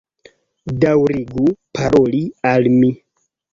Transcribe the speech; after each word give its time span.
Daŭrigu 0.85 1.53
paroli 1.79 2.25
al 2.55 2.69
mi 2.81 2.93